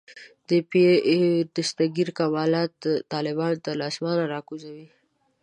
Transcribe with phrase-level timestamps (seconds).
[0.47, 0.91] د پیر
[1.55, 2.75] دستګیر کمالات
[3.13, 4.87] طالبان له اسمانه راکوزوي.